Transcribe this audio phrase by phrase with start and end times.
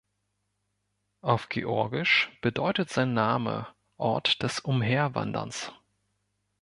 [1.21, 3.67] Auf Georgisch bedeutet sein Name
[3.97, 5.71] „Ort des Umherwanderns“.